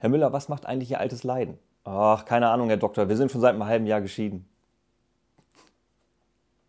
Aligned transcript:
Herr 0.00 0.10
Müller, 0.10 0.32
was 0.32 0.48
macht 0.48 0.64
eigentlich 0.64 0.92
Ihr 0.92 1.00
altes 1.00 1.24
Leiden? 1.24 1.58
Ach, 1.82 2.24
keine 2.24 2.50
Ahnung, 2.50 2.68
Herr 2.68 2.76
Doktor, 2.76 3.08
wir 3.08 3.16
sind 3.16 3.32
schon 3.32 3.40
seit 3.40 3.54
einem 3.54 3.66
halben 3.66 3.86
Jahr 3.86 4.00
geschieden. 4.00 4.48